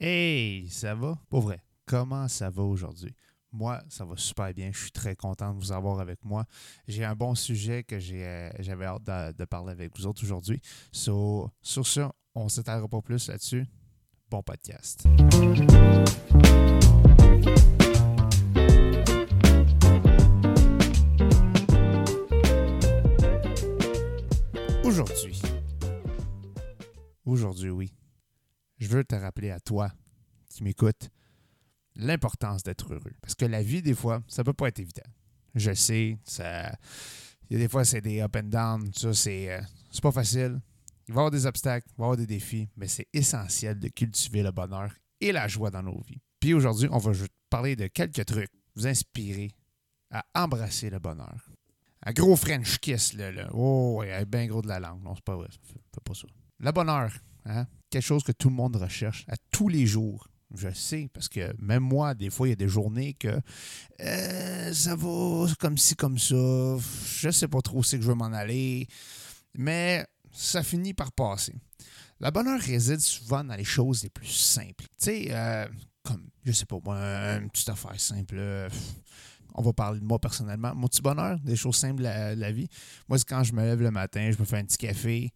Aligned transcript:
Hey, 0.00 0.68
ça 0.68 0.94
va? 0.94 1.18
Pour 1.28 1.40
vrai, 1.40 1.60
comment 1.84 2.28
ça 2.28 2.50
va 2.50 2.62
aujourd'hui? 2.62 3.12
Moi, 3.50 3.82
ça 3.88 4.04
va 4.04 4.16
super 4.16 4.54
bien. 4.54 4.70
Je 4.72 4.78
suis 4.78 4.92
très 4.92 5.16
content 5.16 5.52
de 5.52 5.58
vous 5.58 5.72
avoir 5.72 5.98
avec 5.98 6.24
moi. 6.24 6.44
J'ai 6.86 7.04
un 7.04 7.16
bon 7.16 7.34
sujet 7.34 7.82
que 7.82 7.96
euh, 7.96 8.50
j'avais 8.60 8.84
hâte 8.84 9.02
de, 9.36 9.44
parler 9.44 9.72
avec 9.72 9.98
vous 9.98 10.06
autres 10.06 10.22
aujourd'hui. 10.22 10.60
sur 10.92 11.50
ce, 11.64 12.02
on 12.36 12.44
ne 12.44 12.48
s'étalera 12.48 12.86
pas 12.86 13.02
plus 13.02 13.26
là-dessus. 13.26 13.66
Bon 14.30 14.40
podcast. 14.40 15.04
Aujourd'hui, 24.84 25.42
aujourd'hui, 27.26 27.70
oui, 27.70 27.92
je 28.78 28.88
veux 28.88 29.04
te 29.04 29.14
rappeler 29.14 29.50
à 29.50 29.60
toi 29.60 29.92
qui 30.48 30.62
m'écoute 30.62 31.10
l'importance 31.96 32.62
d'être 32.62 32.92
heureux. 32.92 33.12
Parce 33.20 33.34
que 33.34 33.44
la 33.44 33.62
vie, 33.62 33.82
des 33.82 33.94
fois, 33.94 34.22
ça 34.28 34.44
peut 34.44 34.52
pas 34.52 34.68
être 34.68 34.78
évident. 34.78 35.08
Je 35.54 35.72
sais, 35.72 36.18
ça. 36.24 36.72
Il 37.50 37.54
y 37.54 37.56
a 37.56 37.58
des 37.58 37.68
fois, 37.68 37.84
c'est 37.84 38.00
des 38.00 38.20
up 38.20 38.36
and 38.36 38.48
down, 38.48 38.90
ça, 38.94 39.12
c'est, 39.14 39.52
euh, 39.52 39.60
c'est 39.90 40.02
pas 40.02 40.12
facile. 40.12 40.60
Il 41.08 41.14
va 41.14 41.20
y 41.20 41.22
avoir 41.22 41.30
des 41.30 41.46
obstacles, 41.46 41.88
il 41.90 41.98
va 41.98 42.04
y 42.04 42.04
avoir 42.04 42.16
des 42.16 42.26
défis, 42.26 42.68
mais 42.76 42.86
c'est 42.86 43.08
essentiel 43.12 43.78
de 43.78 43.88
cultiver 43.88 44.42
le 44.42 44.52
bonheur 44.52 44.92
et 45.20 45.32
la 45.32 45.48
joie 45.48 45.70
dans 45.70 45.82
nos 45.82 46.00
vies. 46.06 46.20
Puis 46.38 46.54
aujourd'hui, 46.54 46.88
on 46.92 46.98
va 46.98 47.12
parler 47.48 47.74
de 47.74 47.86
quelques 47.86 48.24
trucs, 48.26 48.50
vous 48.76 48.86
inspirer 48.86 49.50
à 50.10 50.24
embrasser 50.34 50.90
le 50.90 50.98
bonheur. 50.98 51.50
Un 52.04 52.12
gros 52.12 52.36
French 52.36 52.78
kiss, 52.78 53.14
là. 53.14 53.32
là. 53.32 53.48
Oh, 53.52 54.02
est 54.04 54.24
bien 54.24 54.46
gros 54.46 54.62
de 54.62 54.68
la 54.68 54.78
langue. 54.78 55.02
Non, 55.02 55.14
c'est 55.14 55.24
pas 55.24 55.36
vrai. 55.36 55.48
Fais 55.62 56.00
pas 56.04 56.14
ça. 56.14 56.28
Le 56.60 56.72
bonheur, 56.72 57.12
hein? 57.48 57.66
quelque 57.90 58.02
chose 58.02 58.22
que 58.22 58.32
tout 58.32 58.48
le 58.48 58.54
monde 58.54 58.76
recherche 58.76 59.24
à 59.28 59.36
tous 59.50 59.68
les 59.68 59.86
jours. 59.86 60.28
Je 60.54 60.70
sais, 60.72 61.10
parce 61.12 61.28
que 61.28 61.52
même 61.60 61.82
moi, 61.82 62.14
des 62.14 62.30
fois, 62.30 62.46
il 62.46 62.50
y 62.50 62.52
a 62.52 62.56
des 62.56 62.68
journées 62.68 63.12
que 63.14 63.38
euh, 64.00 64.72
ça 64.72 64.96
va 64.96 65.46
comme 65.58 65.76
ci, 65.76 65.94
comme 65.94 66.18
ça. 66.18 66.34
Je 66.34 67.30
sais 67.30 67.48
pas 67.48 67.60
trop 67.60 67.78
où 67.78 67.82
c'est 67.82 67.98
que 67.98 68.04
je 68.04 68.08
veux 68.08 68.14
m'en 68.14 68.32
aller. 68.32 68.88
Mais 69.54 70.06
ça 70.32 70.62
finit 70.62 70.94
par 70.94 71.12
passer. 71.12 71.54
La 72.20 72.30
bonheur 72.30 72.60
réside 72.60 73.00
souvent 73.00 73.44
dans 73.44 73.56
les 73.56 73.64
choses 73.64 74.02
les 74.02 74.08
plus 74.08 74.26
simples. 74.26 74.84
Tu 74.84 75.04
sais, 75.04 75.26
euh, 75.30 75.68
comme, 76.02 76.26
je 76.44 76.52
sais 76.52 76.66
pas 76.66 76.78
moi, 76.82 76.96
une 76.96 77.50
petite 77.50 77.68
affaire 77.68 78.00
simple. 78.00 78.68
on 79.54 79.62
va 79.62 79.72
parler 79.72 80.00
de 80.00 80.04
moi 80.04 80.18
personnellement. 80.18 80.74
Mon 80.74 80.88
petit 80.88 81.02
bonheur, 81.02 81.38
des 81.40 81.56
choses 81.56 81.76
simples 81.76 82.02
de 82.02 82.40
la, 82.40 82.52
vie. 82.52 82.68
Moi, 83.08 83.18
c'est 83.18 83.28
quand 83.28 83.44
je 83.44 83.52
me 83.52 83.62
lève 83.62 83.82
le 83.82 83.90
matin, 83.90 84.30
je 84.30 84.38
me 84.38 84.44
fais 84.44 84.56
un 84.56 84.64
petit 84.64 84.78
café, 84.78 85.32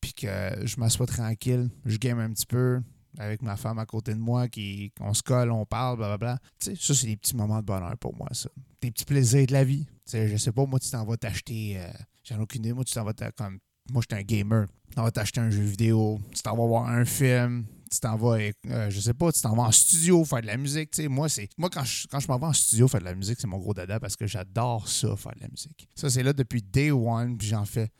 puis 0.00 0.12
que 0.12 0.28
je 0.64 0.78
m'assois 0.78 1.06
tranquille, 1.06 1.70
je 1.84 1.96
game 1.98 2.18
un 2.18 2.30
petit 2.30 2.46
peu 2.46 2.80
avec 3.18 3.42
ma 3.42 3.56
femme 3.56 3.78
à 3.78 3.86
côté 3.86 4.14
de 4.14 4.18
moi, 4.18 4.48
qui, 4.48 4.92
on 5.00 5.14
se 5.14 5.22
colle, 5.22 5.50
on 5.50 5.66
parle, 5.66 5.96
blablabla. 5.96 6.38
Tu 6.60 6.70
sais, 6.70 6.76
ça, 6.76 6.94
c'est 6.94 7.06
des 7.06 7.16
petits 7.16 7.36
moments 7.36 7.58
de 7.58 7.64
bonheur 7.64 7.96
pour 7.98 8.16
moi, 8.16 8.28
ça. 8.32 8.48
Des 8.80 8.90
petits 8.90 9.04
plaisirs 9.04 9.46
de 9.46 9.52
la 9.52 9.64
vie. 9.64 9.84
Tu 9.84 10.12
sais, 10.12 10.28
je 10.28 10.36
sais 10.36 10.52
pas, 10.52 10.64
moi, 10.64 10.78
tu 10.78 10.90
t'en 10.90 11.04
vas 11.04 11.16
t'acheter, 11.16 11.76
euh, 11.76 11.90
j'en 12.24 12.38
ai 12.38 12.42
aucune 12.42 12.64
idée, 12.64 12.72
moi, 12.72 12.84
tu 12.84 12.94
t'en 12.94 13.04
vas 13.04 13.12
comme, 13.36 13.58
moi, 13.92 14.02
j'étais 14.02 14.16
un 14.16 14.22
gamer, 14.22 14.66
tu 14.88 14.94
t'en 14.94 15.02
vas 15.02 15.10
t'acheter 15.10 15.40
un 15.40 15.50
jeu 15.50 15.62
vidéo, 15.62 16.20
tu 16.34 16.42
t'en 16.42 16.56
vas 16.56 16.66
voir 16.66 16.88
un 16.88 17.04
film, 17.04 17.66
tu 17.90 17.98
t'en 17.98 18.16
vas, 18.16 18.38
euh, 18.38 18.90
je 18.90 19.00
sais 19.00 19.14
pas, 19.14 19.32
tu 19.32 19.40
t'en 19.40 19.56
vas 19.56 19.64
en 19.64 19.72
studio 19.72 20.24
faire 20.24 20.42
de 20.42 20.46
la 20.46 20.56
musique. 20.56 20.92
Tu 20.92 21.02
sais, 21.02 21.08
moi, 21.08 21.28
c'est 21.28 21.48
moi 21.58 21.68
quand 21.68 21.82
je, 21.82 22.06
quand 22.06 22.20
je 22.20 22.28
m'en 22.28 22.38
vais 22.38 22.46
en 22.46 22.52
studio 22.52 22.86
faire 22.86 23.00
de 23.00 23.06
la 23.06 23.14
musique, 23.14 23.40
c'est 23.40 23.48
mon 23.48 23.58
gros 23.58 23.74
dada 23.74 23.98
parce 23.98 24.14
que 24.14 24.26
j'adore 24.26 24.86
ça, 24.88 25.16
faire 25.16 25.34
de 25.34 25.40
la 25.40 25.48
musique. 25.48 25.88
Ça, 25.96 26.08
c'est 26.08 26.22
là 26.22 26.32
depuis 26.32 26.62
day 26.62 26.92
one, 26.92 27.36
puis 27.36 27.48
j'en 27.48 27.64
fais 27.64 27.90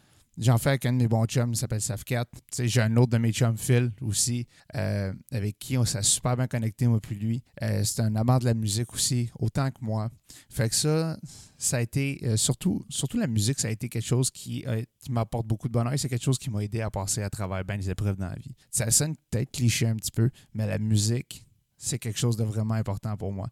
J'en 0.41 0.57
fais 0.57 0.71
avec 0.71 0.87
un 0.87 0.95
de 0.95 0.97
mes 0.97 1.07
bons 1.07 1.27
chums, 1.27 1.53
il 1.53 1.57
s'appelle 1.57 1.83
Safcat. 1.83 2.25
J'ai 2.59 2.81
un 2.81 2.97
autre 2.97 3.11
de 3.11 3.19
mes 3.19 3.31
chums, 3.31 3.59
Phil, 3.59 3.93
aussi, 4.01 4.47
euh, 4.75 5.13
avec 5.31 5.59
qui 5.59 5.77
on 5.77 5.85
s'est 5.85 6.03
super 6.03 6.35
bien 6.35 6.47
connecté, 6.47 6.87
moi 6.87 6.99
puis 6.99 7.15
lui. 7.15 7.43
Euh, 7.63 7.85
c'est 7.85 8.01
un 8.01 8.17
amant 8.17 8.39
de 8.39 8.47
la 8.47 8.55
musique 8.55 8.95
aussi, 8.95 9.31
autant 9.39 9.71
que 9.71 9.77
moi. 9.83 10.09
Fait 10.49 10.71
que 10.71 10.75
ça, 10.75 11.19
ça 11.59 11.77
a 11.77 11.81
été, 11.83 12.21
euh, 12.25 12.39
surtout, 12.39 12.83
la 13.13 13.27
musique, 13.27 13.61
ça 13.61 13.69
a 13.69 13.71
été 13.71 13.91
quelque 13.91 14.07
chose 14.07 14.31
qui, 14.31 14.65
m'apporte 15.11 15.47
beaucoup 15.47 15.69
de 15.69 15.75
bonheur. 15.75 15.93
C'est 15.99 16.09
quelque 16.09 16.25
chose 16.25 16.39
qui 16.39 16.49
m'a 16.49 16.65
aidé 16.65 16.81
à 16.81 16.91
passer 16.91 17.23
à 17.23 17.29
travers 17.29 17.63
bien 17.63 17.77
des 17.77 17.91
épreuves 17.91 18.17
dans 18.17 18.29
la 18.29 18.37
vie. 18.37 18.55
Ça 18.71 18.91
sonne 18.91 19.17
peut-être 19.31 19.51
cliché 19.51 19.89
un 19.89 19.97
petit 19.97 20.11
peu, 20.11 20.31
mais 20.55 20.67
la 20.67 20.79
musique, 20.79 21.45
c'est 21.77 21.99
quelque 21.99 22.19
chose 22.19 22.39
de 22.39 22.45
vraiment 22.45 22.75
important 22.75 23.15
pour 23.15 23.31
moi. 23.31 23.49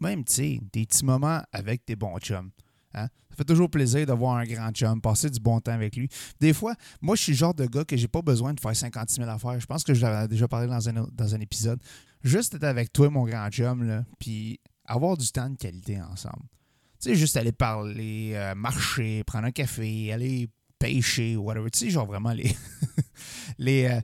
Même, 0.00 0.24
tu 0.24 0.32
sais, 0.32 0.60
des 0.72 0.84
petits 0.84 1.04
moments 1.04 1.42
avec 1.52 1.84
tes 1.84 1.94
bons 1.94 2.18
chums. 2.18 2.50
Hein? 2.94 3.08
Ça 3.30 3.36
fait 3.36 3.44
toujours 3.44 3.70
plaisir 3.70 4.06
d'avoir 4.06 4.36
un 4.36 4.44
grand 4.44 4.70
chum, 4.72 5.00
passer 5.00 5.30
du 5.30 5.40
bon 5.40 5.60
temps 5.60 5.72
avec 5.72 5.96
lui. 5.96 6.08
Des 6.40 6.52
fois, 6.52 6.74
moi, 7.00 7.16
je 7.16 7.22
suis 7.22 7.32
le 7.32 7.38
genre 7.38 7.54
de 7.54 7.66
gars 7.66 7.84
que 7.84 7.96
j'ai 7.96 8.08
pas 8.08 8.22
besoin 8.22 8.54
de 8.54 8.60
faire 8.60 8.74
56 8.74 9.16
000 9.20 9.28
affaires. 9.28 9.60
Je 9.60 9.66
pense 9.66 9.84
que 9.84 9.94
je 9.94 10.02
l'avais 10.02 10.28
déjà 10.28 10.48
parlé 10.48 10.66
dans 10.66 10.88
un, 10.88 11.06
dans 11.12 11.34
un 11.34 11.40
épisode. 11.40 11.80
Juste 12.22 12.54
être 12.54 12.64
avec 12.64 12.92
toi, 12.92 13.10
mon 13.10 13.24
grand 13.24 13.48
chum, 13.50 14.04
puis 14.18 14.60
avoir 14.84 15.16
du 15.16 15.30
temps 15.30 15.50
de 15.50 15.56
qualité 15.56 16.00
ensemble. 16.00 16.44
Tu 17.00 17.10
sais, 17.10 17.14
juste 17.14 17.36
aller 17.36 17.52
parler, 17.52 18.32
euh, 18.34 18.54
marcher, 18.56 19.22
prendre 19.22 19.46
un 19.46 19.52
café, 19.52 20.12
aller 20.12 20.48
pêcher, 20.78 21.36
whatever. 21.36 21.70
Tu 21.70 21.78
sais, 21.78 21.90
genre 21.90 22.06
vraiment 22.06 22.32
les. 22.32 22.56
les 23.58 23.84
euh, 23.86 24.00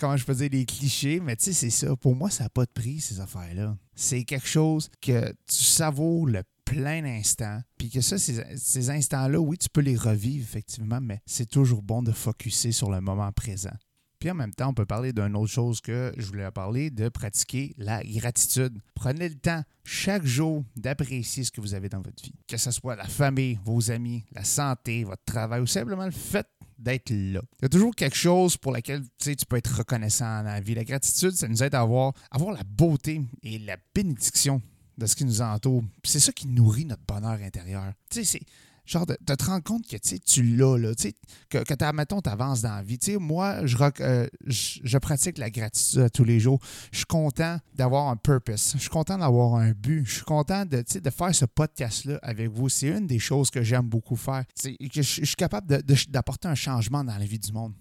comment 0.00 0.16
je 0.16 0.24
peux 0.24 0.34
dire, 0.34 0.48
les 0.50 0.66
clichés, 0.66 1.20
mais 1.20 1.36
tu 1.36 1.44
sais, 1.44 1.52
c'est 1.52 1.70
ça. 1.70 1.94
Pour 1.96 2.16
moi, 2.16 2.30
ça 2.30 2.44
n'a 2.44 2.50
pas 2.50 2.64
de 2.64 2.70
prix, 2.70 3.00
ces 3.00 3.20
affaires-là. 3.20 3.76
C'est 3.94 4.24
quelque 4.24 4.48
chose 4.48 4.90
que 5.00 5.30
tu 5.46 5.62
savoures 5.62 6.26
le 6.26 6.42
plein 6.64 7.02
d'instants. 7.02 7.60
Puis 7.78 7.90
que 7.90 8.00
ça, 8.00 8.18
ces, 8.18 8.90
instants-là, 8.90 9.38
oui, 9.40 9.58
tu 9.58 9.68
peux 9.68 9.80
les 9.80 9.96
revivre 9.96 10.44
effectivement, 10.44 11.00
mais 11.00 11.20
c'est 11.26 11.48
toujours 11.48 11.82
bon 11.82 12.02
de 12.02 12.12
focuser 12.12 12.72
sur 12.72 12.90
le 12.90 13.00
moment 13.00 13.30
présent. 13.32 13.74
Puis 14.22 14.30
en 14.30 14.34
même 14.34 14.54
temps, 14.54 14.68
on 14.68 14.74
peut 14.74 14.86
parler 14.86 15.12
d'une 15.12 15.34
autre 15.34 15.50
chose 15.50 15.80
que 15.80 16.12
je 16.16 16.24
voulais 16.26 16.48
parler, 16.52 16.90
de 16.90 17.08
pratiquer 17.08 17.74
la 17.76 18.04
gratitude. 18.04 18.78
Prenez 18.94 19.28
le 19.28 19.34
temps 19.34 19.64
chaque 19.82 20.24
jour 20.24 20.64
d'apprécier 20.76 21.42
ce 21.42 21.50
que 21.50 21.60
vous 21.60 21.74
avez 21.74 21.88
dans 21.88 22.00
votre 22.00 22.22
vie. 22.22 22.34
Que 22.46 22.56
ce 22.56 22.70
soit 22.70 22.94
la 22.94 23.08
famille, 23.08 23.58
vos 23.64 23.90
amis, 23.90 24.24
la 24.30 24.44
santé, 24.44 25.02
votre 25.02 25.24
travail 25.24 25.60
ou 25.60 25.66
simplement 25.66 26.04
le 26.04 26.12
fait 26.12 26.46
d'être 26.78 27.10
là. 27.10 27.40
Il 27.60 27.62
y 27.62 27.66
a 27.66 27.68
toujours 27.68 27.96
quelque 27.96 28.16
chose 28.16 28.56
pour 28.56 28.70
lequel 28.70 29.02
tu 29.18 29.34
peux 29.48 29.56
être 29.56 29.78
reconnaissant 29.78 30.44
dans 30.44 30.50
la 30.50 30.60
vie. 30.60 30.76
La 30.76 30.84
gratitude, 30.84 31.32
ça 31.32 31.48
nous 31.48 31.62
aide 31.64 31.74
avoir, 31.74 32.12
à 32.30 32.36
avoir 32.36 32.52
la 32.54 32.62
beauté 32.62 33.22
et 33.42 33.58
la 33.58 33.76
bénédiction 33.92 34.62
de 34.98 35.06
ce 35.06 35.16
qui 35.16 35.24
nous 35.24 35.40
entoure. 35.40 35.82
C'est 36.04 36.20
ça 36.20 36.32
qui 36.32 36.46
nourrit 36.46 36.84
notre 36.84 37.02
bonheur 37.06 37.38
intérieur. 37.42 37.92
Tu 38.10 38.24
sais, 38.24 38.38
c'est 38.38 38.46
genre 38.84 39.06
de, 39.06 39.14
te 39.14 39.44
rendre 39.44 39.62
compte 39.62 39.86
que 39.86 39.96
tu 39.96 40.42
l'as, 40.42 40.76
là, 40.76 40.92
que, 41.48 41.58
que 41.58 41.92
mettons, 41.92 42.20
tu 42.20 42.28
avances 42.28 42.62
dans 42.62 42.74
la 42.74 42.82
vie. 42.82 42.98
moi, 43.18 43.62
euh, 43.62 44.28
je, 44.46 44.80
je, 44.82 44.98
pratique 44.98 45.38
la 45.38 45.50
gratitude 45.50 46.10
tous 46.12 46.24
les 46.24 46.40
jours. 46.40 46.60
Je 46.90 46.98
suis 46.98 47.06
content 47.06 47.58
d'avoir 47.74 48.08
un 48.08 48.16
purpose. 48.16 48.72
Je 48.74 48.80
suis 48.80 48.90
content 48.90 49.18
d'avoir 49.18 49.54
un 49.56 49.72
but. 49.72 50.04
Je 50.04 50.14
suis 50.14 50.24
content 50.24 50.64
de, 50.64 50.84
de 50.98 51.10
faire 51.10 51.34
ce 51.34 51.44
podcast-là 51.44 52.18
avec 52.22 52.50
vous. 52.50 52.68
C'est 52.68 52.88
une 52.88 53.06
des 53.06 53.18
choses 53.18 53.50
que 53.50 53.62
j'aime 53.62 53.88
beaucoup 53.88 54.16
faire. 54.16 54.44
Je, 54.62 55.02
suis 55.02 55.36
capable 55.36 55.82
d'apporter 56.08 56.48
un 56.48 56.54
changement 56.54 57.04
dans 57.04 57.16
la 57.16 57.24
vie 57.24 57.38
du 57.38 57.52
monde. 57.52 57.72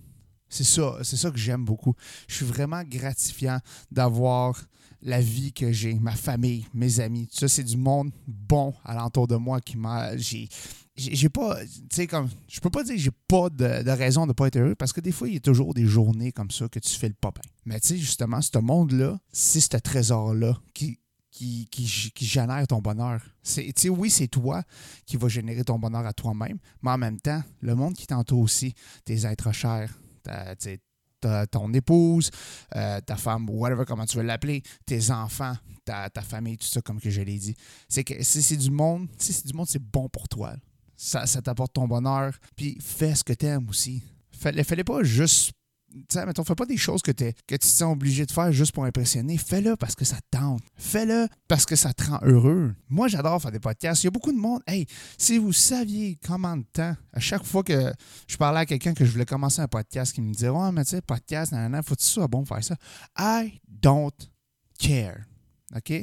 C'est 0.49 0.65
ça, 0.65 0.97
c'est 1.03 1.15
ça 1.15 1.31
que 1.31 1.37
j'aime 1.37 1.63
beaucoup. 1.63 1.95
Je 2.27 2.35
suis 2.35 2.45
vraiment 2.45 2.83
gratifiant 2.83 3.59
d'avoir 3.89 4.61
la 5.01 5.21
vie 5.21 5.51
que 5.51 5.71
j'ai, 5.71 5.95
ma 5.95 6.15
famille, 6.15 6.65
mes 6.73 6.99
amis. 6.99 7.27
Ça, 7.31 7.47
c'est 7.47 7.63
du 7.63 7.77
monde 7.77 8.11
bon 8.27 8.73
alentour 8.83 9.27
de 9.27 9.35
moi 9.35 9.61
qui 9.61 9.77
m'a. 9.77 10.15
J'ai, 10.17 10.47
j'ai 10.95 11.29
pas. 11.29 11.63
Tu 11.65 11.81
sais, 11.91 12.07
comme. 12.07 12.29
Je 12.47 12.59
peux 12.59 12.69
pas 12.69 12.83
dire 12.83 12.95
que 12.95 13.01
j'ai 13.01 13.11
pas 13.27 13.49
de, 13.49 13.89
raison 13.89 14.27
de 14.27 14.33
pas 14.33 14.47
être 14.47 14.57
heureux 14.57 14.75
parce 14.75 14.93
que 14.93 15.01
des 15.01 15.11
fois, 15.11 15.27
il 15.27 15.35
y 15.35 15.37
a 15.37 15.41
toujours 15.41 15.73
des 15.73 15.85
journées 15.85 16.31
comme 16.31 16.51
ça 16.51 16.67
que 16.67 16.79
tu 16.79 16.89
fais 16.89 17.07
le 17.07 17.13
pas 17.13 17.31
bien. 17.31 17.49
Mais 17.65 17.79
tu 17.79 17.89
sais, 17.89 17.97
justement, 17.97 18.41
ce 18.41 18.57
monde-là, 18.59 19.19
c'est 19.31 19.61
ce 19.61 19.77
trésor-là 19.77 20.59
qui, 20.73 20.99
qui, 21.31 21.67
qui, 21.69 22.25
génère 22.25 22.67
ton 22.67 22.79
bonheur. 22.79 23.21
C'est, 23.41 23.89
oui, 23.89 24.09
c'est 24.09 24.27
toi 24.27 24.63
qui 25.05 25.17
va 25.17 25.27
générer 25.27 25.63
ton 25.63 25.79
bonheur 25.79 26.05
à 26.05 26.13
toi-même, 26.13 26.57
mais 26.83 26.91
en 26.91 26.97
même 26.97 27.19
temps, 27.19 27.41
le 27.61 27.73
monde 27.73 27.95
qui 27.95 28.05
t'entoure 28.05 28.41
aussi, 28.41 28.75
tes 29.05 29.25
êtres 29.25 29.51
chers, 29.51 29.97
ton 31.51 31.73
épouse, 31.73 32.29
euh, 32.75 32.99
ta 33.01 33.15
femme, 33.15 33.49
whatever, 33.49 33.83
comment 33.85 34.05
tu 34.05 34.17
veux 34.17 34.23
l'appeler, 34.23 34.63
tes 34.85 35.11
enfants, 35.11 35.53
ta, 35.85 36.09
famille, 36.21 36.57
tout 36.57 36.67
ça, 36.67 36.81
comme 36.81 36.99
que 36.99 37.09
je 37.09 37.21
l'ai 37.21 37.37
dit. 37.37 37.55
C'est 37.87 38.03
que 38.03 38.23
si 38.23 38.41
c'est 38.41 38.57
du 38.57 38.71
monde, 38.71 39.07
si 39.17 39.33
c'est 39.33 39.47
du 39.47 39.53
monde, 39.53 39.67
c'est 39.67 39.81
bon 39.81 40.09
pour 40.09 40.27
toi. 40.27 40.53
Ça, 40.95 41.25
ça 41.25 41.41
t'apporte 41.41 41.73
ton 41.73 41.87
bonheur. 41.87 42.37
Puis 42.55 42.77
fais 42.79 43.15
ce 43.15 43.23
que 43.23 43.33
tu 43.33 43.45
aimes 43.47 43.67
aussi. 43.69 44.03
Fallait, 44.31 44.63
fallait 44.63 44.83
pas 44.83 45.03
juste 45.03 45.51
sais, 46.09 46.25
mettons, 46.25 46.43
fais 46.43 46.55
pas 46.55 46.65
des 46.65 46.77
choses 46.77 47.01
que, 47.01 47.11
que 47.11 47.31
tu 47.31 47.57
te 47.57 47.65
sens 47.65 47.93
obligé 47.93 48.25
de 48.25 48.31
faire 48.31 48.51
juste 48.51 48.71
pour 48.71 48.85
impressionner. 48.85 49.37
Fais-le 49.37 49.75
parce 49.75 49.95
que 49.95 50.05
ça 50.05 50.17
te 50.17 50.37
tente. 50.37 50.61
Fais-le 50.75 51.27
parce 51.47 51.65
que 51.65 51.75
ça 51.75 51.93
te 51.93 52.03
rend 52.03 52.19
heureux. 52.23 52.73
Moi, 52.89 53.07
j'adore 53.07 53.41
faire 53.41 53.51
des 53.51 53.59
podcasts. 53.59 54.03
Il 54.03 54.07
y 54.07 54.09
a 54.09 54.11
beaucoup 54.11 54.31
de 54.31 54.37
monde. 54.37 54.61
Hey, 54.67 54.85
si 55.17 55.37
vous 55.37 55.53
saviez 55.53 56.17
comment 56.25 56.57
de 56.57 56.65
temps, 56.73 56.95
à 57.13 57.19
chaque 57.19 57.43
fois 57.43 57.63
que 57.63 57.93
je 58.27 58.37
parlais 58.37 58.59
à 58.61 58.65
quelqu'un 58.65 58.93
que 58.93 59.05
je 59.05 59.11
voulais 59.11 59.25
commencer 59.25 59.61
un 59.61 59.67
podcast, 59.67 60.13
qui 60.13 60.21
me 60.21 60.33
disait 60.33 60.49
Ouais, 60.49 60.71
mais 60.71 60.83
tu 60.83 60.91
sais, 60.91 61.01
podcast, 61.01 61.51
nan, 61.51 61.81
faut-tu 61.83 62.05
ça 62.05 62.27
bon 62.27 62.45
faire 62.45 62.63
ça? 62.63 62.75
I 63.17 63.61
don't 63.67 64.11
care. 64.79 65.30
OK? 65.75 65.93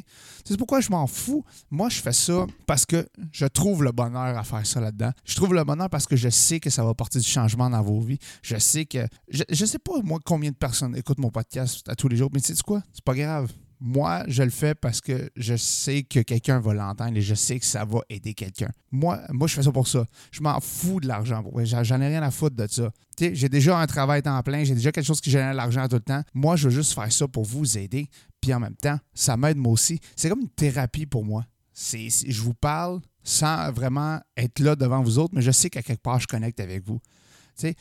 C'est 0.45 0.57
pourquoi 0.57 0.81
je 0.81 0.91
m'en 0.91 1.07
fous. 1.07 1.45
Moi, 1.71 1.89
je 1.89 2.01
fais 2.01 2.13
ça 2.13 2.47
parce 2.67 2.87
que 2.87 3.07
je 3.33 3.47
trouve 3.47 3.85
le 3.85 3.93
bonheur 3.93 4.37
à 4.39 4.45
faire 4.45 4.67
ça 4.67 4.81
là-dedans. 4.81 5.13
Je 5.25 5.35
trouve 5.37 5.55
le 5.55 5.65
bonheur 5.65 5.91
parce 5.91 6.07
que 6.07 6.17
je 6.17 6.29
sais 6.29 6.61
que 6.61 6.71
ça 6.71 6.85
va 6.85 6.95
porter 6.95 7.19
du 7.19 7.29
changement 7.29 7.71
dans 7.71 7.83
vos 7.83 8.01
vies. 8.01 8.19
Je 8.43 8.57
sais 8.59 8.87
que. 8.87 9.07
Je, 9.29 9.45
je 9.49 9.65
sais 9.65 9.79
pas, 9.79 10.01
moi, 10.03 10.19
combien 10.25 10.51
de 10.51 10.57
personnes 10.57 10.97
écoutent 10.97 11.19
mon 11.19 11.31
podcast 11.31 11.89
à 11.89 11.95
tous 11.95 12.09
les 12.09 12.17
jours, 12.17 12.31
mais 12.33 12.41
tu 12.41 12.55
sais 12.55 12.63
quoi? 12.63 12.83
C'est 12.93 13.05
pas 13.05 13.15
grave 13.15 13.53
moi, 13.81 14.25
je 14.27 14.43
le 14.43 14.51
fais 14.51 14.75
parce 14.75 15.01
que 15.01 15.31
je 15.37 15.57
sais 15.57 16.03
que 16.03 16.21
quelqu'un 16.21 16.59
va 16.59 16.75
l'entendre 16.75 17.17
et 17.17 17.21
je 17.21 17.35
sais 17.35 17.59
que 17.59 17.67
ça 17.67 17.85
va 17.85 18.01
aider 18.09 18.35
quelqu'un. 18.35 18.71
Moi, 18.91 19.21
moi, 19.31 19.47
je 19.47 19.55
fais 19.55 19.63
ça 19.63 19.73
pour 19.73 19.87
ça. 19.87 20.05
Je 20.33 20.43
m'en 20.43 20.61
fous 20.61 21.01
de 21.01 21.07
l'argent. 21.07 21.45
J'en 21.65 22.01
ai 22.01 22.09
rien 22.09 22.23
à 22.23 22.31
foutre 22.31 22.57
de 22.57 22.67
ça. 22.67 22.91
J'ai 23.21 23.49
déjà 23.49 23.79
un 23.79 23.87
travail 23.87 24.23
temps 24.23 24.41
plein, 24.43 24.65
j'ai 24.65 24.75
déjà 24.75 24.93
quelque 24.93 25.07
chose 25.07 25.21
qui 25.21 25.31
génère 25.31 25.55
l'argent 25.55 25.87
tout 25.89 25.97
le 25.97 26.03
temps. 26.03 26.23
Moi, 26.35 26.57
je 26.57 26.69
veux 26.69 26.75
juste 26.75 26.93
faire 26.93 27.11
ça 27.13 27.29
pour 27.29 27.45
vous 27.45 27.79
aider. 27.79 28.09
Puis 28.41 28.55
en 28.55 28.61
même 28.61 28.77
temps, 28.77 28.99
ça 29.15 29.37
m'aide 29.37 29.57
moi 29.57 29.73
aussi. 29.73 30.01
C'est 30.17 30.29
comme 30.29 30.41
une 30.41 30.51
thérapie 30.51 31.07
pour 31.07 31.25
moi. 31.25 31.45
Je 31.75 32.41
vous 32.41 32.55
parle 32.55 33.01
sans 33.23 33.71
vraiment 33.73 34.21
être 34.37 34.59
là 34.61 34.75
devant 34.75 35.03
vous 35.03 35.19
autres, 35.19 35.35
mais 35.35 35.43
je 35.43 35.51
sais 35.51 35.71
qu'à 35.71 35.83
quelque 35.83 36.03
part, 36.03 36.19
je 36.19 36.27
connecte 36.27 36.61
avec 36.61 36.85
vous 36.85 37.01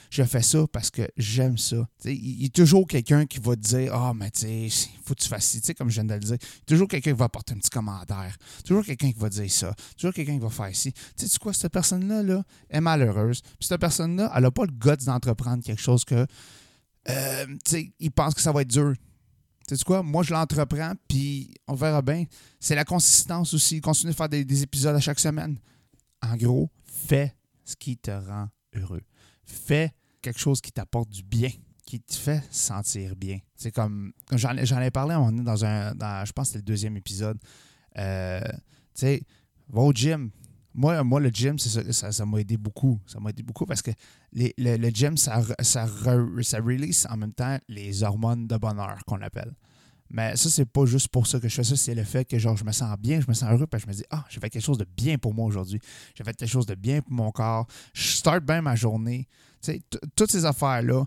je 0.10 0.24
fais 0.24 0.42
ça 0.42 0.66
parce 0.72 0.90
que 0.90 1.08
j'aime 1.18 1.58
ça. 1.58 1.88
Il 2.06 2.44
y, 2.44 2.46
a 2.46 2.50
toujours 2.50 2.88
quelqu'un 2.88 3.26
qui 3.26 3.40
va 3.40 3.56
te 3.56 3.62
dire 3.62 3.94
Ah, 3.94 4.14
mais 4.16 4.32
tu 4.32 4.42
sais, 4.42 4.66
il 4.66 5.02
faut 5.04 5.14
que 5.14 5.22
tu 5.22 5.28
fasses 5.28 5.46
ci, 5.46 5.76
comme 5.76 5.90
je 5.90 5.96
viens 5.96 6.06
de 6.06 6.14
le 6.14 6.20
dire. 6.20 6.34
Y 6.34 6.36
a 6.36 6.66
toujours 6.66 6.88
quelqu'un 6.88 7.12
qui 7.12 7.18
va 7.18 7.26
apporter 7.26 7.54
un 7.54 7.58
petit 7.58 7.70
commentaire. 7.70 8.36
Toujours 8.66 8.84
quelqu'un 8.84 9.12
qui 9.12 9.20
va 9.20 9.30
dire 9.30 9.52
ça. 9.52 9.74
Toujours 9.98 10.14
quelqu'un 10.14 10.34
qui 10.34 10.40
va 10.40 10.50
faire 10.50 10.76
ci. 10.76 10.94
Tu 11.18 11.28
sais, 11.28 11.38
quoi, 11.40 11.54
cette 11.54 11.72
personne-là 11.72 12.24
là, 12.24 12.44
est 12.70 12.82
malheureuse. 12.82 13.42
Puis 13.42 13.68
cette 13.68 13.80
personne-là, 13.80 14.32
elle 14.36 14.44
n'a 14.44 14.52
pas 14.52 14.66
le 14.66 14.72
guts 14.72 15.06
d'entreprendre 15.06 15.64
quelque 15.64 15.82
chose 15.82 16.04
que. 16.04 16.26
Euh, 17.10 17.46
tu 17.66 17.72
sais, 17.72 17.94
il 18.00 18.12
pense 18.12 18.34
que 18.34 18.42
ça 18.42 18.52
va 18.52 18.62
être 18.62 18.70
dur. 18.70 18.94
Tu 19.68 19.76
sais 19.76 19.84
quoi? 19.84 20.02
Moi, 20.02 20.24
je 20.24 20.34
l'entreprends, 20.34 20.94
puis 21.08 21.54
on 21.68 21.76
verra 21.76 22.02
bien. 22.02 22.26
C'est 22.60 22.76
la 22.76 22.86
consistance 22.86 23.54
aussi. 23.54 23.82
Continuer 23.82 24.14
de 24.14 24.18
faire 24.18 24.30
des 24.30 24.64
épisodes 24.64 24.96
à 24.96 25.00
chaque 25.00 25.20
semaine. 25.20 25.60
En 26.22 26.36
gros, 26.36 26.70
fais 26.84 27.36
ce 27.64 27.76
qui 27.76 27.98
te 27.98 28.12
rend 28.12 28.48
heureux 28.74 29.04
fais 29.54 29.92
quelque 30.22 30.40
chose 30.40 30.62
qui 30.62 30.72
t'apporte 30.72 31.10
du 31.10 31.24
bien, 31.24 31.50
qui 31.86 32.00
te 32.00 32.14
fait 32.16 32.44
sentir 32.52 33.16
bien. 33.16 33.40
C'est 33.56 33.72
comme, 33.72 34.12
j'en, 34.32 34.56
ai 34.56 34.92
parlé 34.92 35.16
dans 35.44 35.66
un, 35.66 35.94
je 36.26 36.32
pense 36.32 36.48
que 36.48 36.54
c'était 36.54 36.58
le 36.60 36.64
deuxième 36.64 36.98
épisode. 36.98 37.38
Euh, 37.98 38.42
tu 38.94 39.02
sais, 39.02 39.24
gym. 39.94 40.30
Moi, 40.74 41.02
le 41.02 41.30
gym, 41.30 41.58
ça, 41.58 42.12
ça, 42.12 42.26
m'a 42.26 42.40
aidé 42.40 42.56
beaucoup. 42.56 43.00
Ça 43.08 43.20
m'a 43.20 43.32
aidé 43.32 43.42
beaucoup 43.42 43.66
parce 43.66 43.82
que 43.82 43.92
le, 44.34 44.90
gym, 44.90 45.18
ça, 45.18 45.42
ça, 45.62 45.88
ça 45.88 46.58
release 46.60 47.08
en 47.10 47.18
même 47.18 47.34
temps 47.34 47.58
les 47.68 48.04
hormones 48.04 48.48
de 48.48 48.58
bonheur 48.58 49.00
qu'on 49.06 49.22
appelle. 49.22 49.54
Mais 50.10 50.36
ça, 50.36 50.50
c'est 50.50 50.66
pas 50.66 50.86
juste 50.86 51.10
pour 51.10 51.28
ça 51.28 51.40
que 51.40 51.48
je 51.50 51.56
fais 51.56 51.64
ça, 51.64 51.76
c'est 51.76 51.96
le 51.96 52.04
fait 52.04 52.26
que 52.26 52.40
genre 52.40 52.56
je 52.56 52.64
me 52.64 52.72
sens 52.72 52.98
bien, 52.98 53.20
je 53.20 53.28
me 53.28 53.34
sens 53.34 53.52
heureux, 53.52 53.68
parce 53.68 53.84
je 53.84 53.88
me 53.88 53.94
dis 53.94 54.06
Ah, 54.10 54.26
j'ai 54.30 54.40
fait 54.40 54.50
quelque 54.50 54.64
chose 54.64 54.78
de 54.78 54.86
bien 54.96 55.18
pour 55.18 55.34
moi 55.34 55.46
aujourd'hui. 55.46 55.80
J'ai 56.16 56.24
fait 56.24 56.36
quelque 56.36 56.50
chose 56.50 56.66
de 56.66 56.76
bien 56.76 57.02
pour 57.02 57.12
mon 57.14 57.32
corps. 57.32 57.68
Je 57.94 58.08
start 58.08 58.44
bien 58.44 58.62
ma 58.62 58.76
journée. 58.76 59.28
Toutes 60.16 60.32
ces 60.32 60.46
affaires-là. 60.46 61.06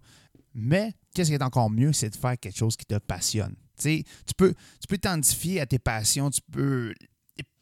Mais 0.54 0.92
qu'est-ce 1.14 1.30
qui 1.30 1.34
est 1.34 1.42
encore 1.42 1.70
mieux, 1.70 1.92
c'est 1.92 2.10
de 2.10 2.16
faire 2.16 2.38
quelque 2.38 2.56
chose 2.56 2.76
qui 2.76 2.84
te 2.84 2.98
passionne. 2.98 3.54
Tu 3.78 4.04
peux 4.36 4.52
tu 4.80 4.86
peux 4.88 5.60
à 5.60 5.66
tes 5.66 5.78
passions, 5.78 6.30
tu 6.30 6.40
peux 6.50 6.92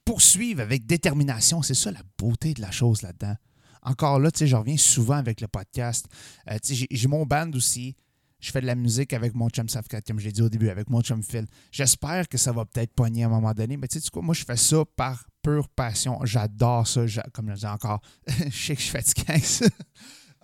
poursuivre 0.04 0.62
avec 0.62 0.86
détermination. 0.86 1.62
C'est 1.62 1.74
ça 1.74 1.92
la 1.92 2.00
beauté 2.16 2.54
de 2.54 2.62
la 2.62 2.70
chose 2.70 3.02
là-dedans. 3.02 3.36
Encore 3.82 4.18
là, 4.18 4.30
je 4.34 4.56
reviens 4.56 4.76
souvent 4.76 5.16
avec 5.16 5.40
le 5.40 5.48
podcast. 5.48 6.06
Euh, 6.50 6.58
j'ai 6.62 7.08
mon 7.08 7.26
band 7.26 7.50
aussi 7.52 7.94
je 8.40 8.50
fais 8.50 8.60
de 8.60 8.66
la 8.66 8.74
musique 8.74 9.12
avec 9.12 9.34
mon 9.34 9.48
chum 9.48 9.68
Safkat, 9.68 10.02
comme 10.02 10.18
je 10.18 10.26
l'ai 10.26 10.32
dit 10.32 10.42
au 10.42 10.48
début, 10.48 10.68
avec 10.68 10.88
mon 10.90 11.00
chum 11.00 11.22
Phil. 11.22 11.46
J'espère 11.72 12.28
que 12.28 12.38
ça 12.38 12.52
va 12.52 12.64
peut-être 12.64 12.92
pogner 12.92 13.24
à 13.24 13.26
un 13.26 13.30
moment 13.30 13.52
donné, 13.52 13.76
mais 13.76 13.88
tu 13.88 14.00
sais 14.00 14.10
quoi, 14.10 14.22
moi 14.22 14.34
je 14.34 14.44
fais 14.44 14.56
ça 14.56 14.84
par 14.96 15.24
pure 15.42 15.68
passion. 15.68 16.18
J'adore 16.24 16.86
ça, 16.86 17.02
comme 17.32 17.50
je 17.50 17.54
dis 17.54 17.66
encore. 17.66 18.00
je 18.26 18.50
sais 18.50 18.74
que 18.74 18.80
je 18.80 18.86
suis 18.86 18.92
fatigué 18.92 19.38
ça. 19.40 19.66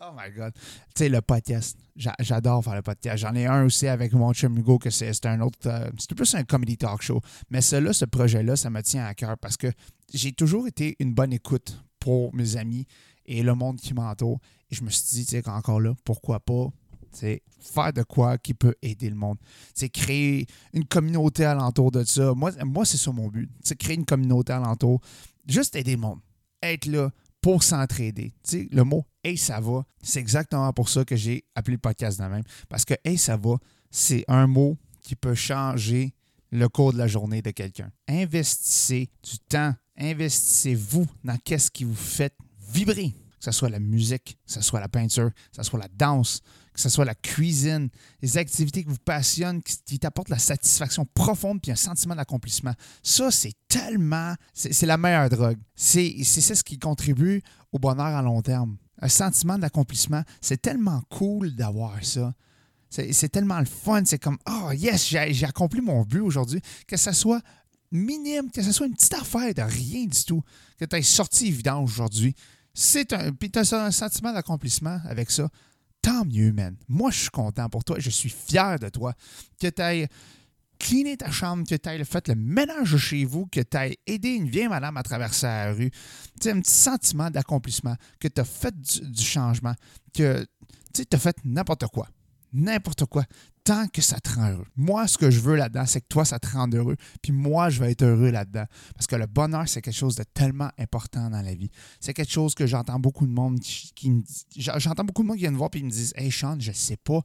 Oh 0.02 0.11
my 0.14 0.31
God. 0.37 0.52
Tu 0.55 0.61
sais, 0.96 1.08
le 1.08 1.20
podcast. 1.20 1.79
J'adore 1.94 2.64
faire 2.64 2.75
le 2.75 2.82
podcast. 2.82 3.19
J'en 3.19 3.35
ai 3.35 3.46
un 3.46 3.64
aussi 3.64 3.87
avec 3.87 4.12
mon 4.12 4.32
chum 4.32 4.58
Hugo, 4.58 4.79
que 4.79 4.90
c'est 4.90 5.26
un 5.26 5.40
autre. 5.40 5.58
Euh, 5.67 5.88
c'est 5.99 6.14
plus 6.14 6.35
un 6.35 6.43
comedy 6.43 6.76
talk 6.76 7.00
show. 7.00 7.20
Mais 7.50 7.61
celui-là, 7.61 7.93
ce 7.93 8.05
projet-là, 8.05 8.56
ça 8.56 8.70
me 8.70 8.82
tient 8.82 9.05
à 9.05 9.14
cœur 9.14 9.38
parce 9.38 9.56
que 9.56 9.69
j'ai 10.12 10.32
toujours 10.32 10.67
été 10.67 10.97
une 10.99 11.14
bonne 11.14 11.32
écoute 11.32 11.81
pour 12.00 12.35
mes 12.35 12.56
amis 12.56 12.87
et 13.25 13.43
le 13.43 13.55
monde 13.55 13.81
qui 13.81 13.94
m'entoure. 13.94 14.40
Et 14.70 14.75
je 14.75 14.82
me 14.82 14.90
suis 14.90 15.05
dit, 15.11 15.25
tu 15.25 15.31
sais, 15.40 15.49
encore 15.49 15.81
là, 15.81 15.94
pourquoi 16.05 16.40
pas 16.40 16.69
c'est 17.14 17.43
faire 17.61 17.93
de 17.93 18.02
quoi 18.02 18.38
qui 18.38 18.55
peut 18.55 18.75
aider 18.82 19.08
le 19.08 19.16
monde. 19.16 19.38
C'est 19.75 19.88
créer 19.88 20.46
une 20.72 20.84
communauté 20.84 21.44
alentour 21.44 21.90
de 21.90 22.05
ça. 22.05 22.34
Moi, 22.34 22.52
moi 22.64 22.84
c'est 22.84 22.96
ça 22.96 23.12
mon 23.12 23.28
but. 23.28 23.50
C'est 23.62 23.76
créer 23.76 23.96
une 23.96 24.05
communauté 24.05 24.52
alentour. 24.52 25.00
Juste 25.46 25.76
aider 25.76 25.93
le 25.93 26.00
monde. 26.00 26.20
Être 26.62 26.87
là 26.87 27.11
pour 27.40 27.62
s'entraider. 27.62 28.32
le 28.52 28.82
mot 28.82 29.05
Hey, 29.22 29.38
ça 29.38 29.61
va, 29.61 29.84
c'est 30.02 30.20
exactement 30.20 30.70
pour 30.72 30.88
ça 30.88 31.05
que 31.05 31.16
j'ai 31.16 31.44
appelé 31.55 31.76
le 31.76 31.81
podcast 31.81 32.19
de 32.20 32.25
même. 32.25 32.43
Parce 32.69 32.84
que 32.84 32.94
Hey, 33.05 33.16
ça 33.16 33.37
va, 33.37 33.56
c'est 33.90 34.25
un 34.28 34.46
mot 34.46 34.76
qui 35.00 35.14
peut 35.16 35.34
changer 35.34 36.14
le 36.50 36.69
cours 36.69 36.93
de 36.93 36.99
la 36.99 37.06
journée 37.06 37.43
de 37.43 37.50
quelqu'un. 37.50 37.90
Investissez 38.08 39.11
du 39.22 39.38
temps. 39.49 39.75
Investissez-vous 39.96 41.06
dans 41.22 41.37
qu'est-ce 41.38 41.70
qui 41.70 41.84
vous 41.84 41.94
fait 41.94 42.34
vibrer 42.72 43.14
que 43.44 43.52
ce 43.52 43.58
soit 43.58 43.69
la 43.69 43.78
musique, 43.78 44.38
que 44.46 44.52
ce 44.52 44.62
soit 44.62 44.81
la 44.81 44.88
peinture, 44.88 45.31
que 45.31 45.56
ce 45.56 45.62
soit 45.62 45.78
la 45.78 45.88
danse, 45.88 46.40
que 46.75 46.81
ce 46.81 46.88
soit 46.88 47.05
la 47.05 47.15
cuisine, 47.15 47.88
les 48.21 48.37
activités 48.37 48.82
qui 48.82 48.91
vous 48.91 48.99
passionnent, 49.05 49.62
qui, 49.62 49.99
t'apportent 49.99 50.29
la 50.29 50.38
satisfaction 50.38 51.06
profonde 51.15 51.62
puis 51.62 51.71
un 51.71 51.76
sentiment 51.76 52.17
d'accomplissement. 52.17 52.75
Ça, 53.03 53.31
c'est 53.31 53.55
tellement, 53.69 54.35
c'est 54.53 54.85
la 54.85 54.99
meilleure 54.99 55.31
drogue. 55.31 55.59
C'est 55.76 56.23
ce 56.25 56.65
qui 56.65 56.79
contribue 56.79 57.43
au 57.73 57.79
bonheur 57.79 58.06
à 58.06 58.23
long 58.23 58.43
terme. 58.43 58.76
Un 59.00 59.09
sentiment 59.09 59.56
d'accomplissement, 59.56 60.23
c'est 60.41 60.61
tellement 60.61 61.00
cool 61.11 61.55
d'avoir 61.55 62.05
ça. 62.05 62.35
C'est 62.91 63.29
tellement 63.29 63.59
le 63.59 63.67
fun. 63.67 64.03
C'est 64.05 64.19
comme, 64.19 64.38
oh 64.49 64.73
yes, 64.73 65.09
j'ai 65.09 65.47
accompli 65.47 65.81
mon 65.81 66.03
but 66.03 66.21
aujourd'hui. 66.21 66.61
Que 66.87 66.97
ce 66.97 67.12
soit 67.12 67.41
minime, 67.93 68.50
que 68.50 68.62
ce 68.62 68.73
soit 68.73 68.87
une 68.87 68.94
petite 68.94 69.15
affaire 69.15 69.55
de 69.55 69.62
rien 69.62 70.06
du 70.06 70.25
tout, 70.25 70.43
que 70.79 70.85
tu 70.85 70.97
aies 70.97 71.03
sorti 71.03 71.47
évident 71.47 71.82
aujourd'hui. 71.82 72.35
C'est 72.73 73.12
un. 73.12 73.32
Puis 73.32 73.50
as 73.55 73.73
un 73.73 73.91
sentiment 73.93 74.32
d'accomplissement 74.32 75.00
avec 75.05 75.31
ça. 75.31 75.49
Tant 76.05 76.25
mieux, 76.27 76.53
man. 76.53 76.77
Moi, 76.87 77.11
je 77.11 77.21
suis 77.21 77.31
content 77.31 77.69
pour 77.71 77.83
toi. 77.83 77.97
Je 77.99 78.11
suis 78.11 78.29
fier 78.29 78.79
de 78.79 78.91
toi. 78.91 79.15
Que 79.59 79.69
tu 79.69 79.81
aies 79.81 80.06
cleané 80.79 81.17
ta 81.17 81.31
chambre, 81.31 81.67
que 81.67 81.75
tu 81.75 82.05
fait 82.05 82.29
le 82.29 82.35
ménage 82.35 82.97
chez 82.99 83.25
vous, 83.25 83.47
que 83.47 83.61
tu 83.61 83.77
aies 83.79 83.97
aidé 84.06 84.35
une 84.35 84.51
vieille 84.51 84.69
madame 84.69 84.99
à 84.99 85.03
traverser 85.03 85.47
la 85.47 85.73
rue. 85.73 85.91
Tu 86.43 86.51
un 86.51 86.61
petit 86.61 86.75
sentiment 86.75 87.31
d'accomplissement, 87.31 87.97
que 88.21 88.29
tu 88.29 88.39
as 88.39 88.45
fait 88.45 88.75
du, 88.79 89.23
changement, 89.23 89.75
que 90.12 90.47
tu 90.93 91.05
as 91.11 91.19
fait 91.19 91.37
n'importe 91.43 91.87
quoi 91.87 92.07
n'importe 92.55 93.05
quoi, 93.07 93.25
tant 93.64 93.88
que 93.88 94.02
ça 94.02 94.20
te 94.20 94.34
rend 94.34 94.50
heureux. 94.50 94.66
Moi, 94.76 95.08
ce 95.08 95.16
que 95.16 95.31
je 95.31 95.40
veux 95.40 95.56
là-dedans, 95.56 95.87
c'est 95.87 96.02
que 96.02 96.08
toi, 96.08 96.25
ça 96.25 96.38
te 96.38 96.46
rende 96.46 96.75
heureux, 96.75 96.96
puis 97.22 97.32
moi, 97.32 97.70
je 97.70 97.80
vais 97.80 97.92
être 97.92 98.02
heureux 98.02 98.30
là-dedans. 98.30 98.66
Parce 98.94 99.06
que 99.06 99.16
le 99.16 99.26
bonheur, 99.26 99.66
c'est 99.68 99.80
quelque 99.80 99.94
chose 99.97 100.14
de 100.16 100.23
tellement 100.23 100.71
important 100.78 101.30
dans 101.30 101.40
la 101.40 101.54
vie. 101.54 101.71
C'est 101.99 102.12
quelque 102.12 102.30
chose 102.30 102.54
que 102.54 102.66
j'entends 102.66 103.00
beaucoup 103.00 103.26
de 103.26 103.33
monde 103.33 103.59
qui, 103.61 104.11
me 104.11 104.23
J'entends 104.56 105.04
beaucoup 105.04 105.23
de 105.23 105.28
monde 105.28 105.37
qui 105.37 105.42
viennent 105.42 105.54
me 105.54 105.59
voir 105.59 105.71
et 105.73 105.83
me 105.83 105.90
disent 105.90 106.12
Hey 106.16 106.30
Sean, 106.30 106.56
je 106.61 106.73
sais 106.73 106.99
pas 106.99 107.21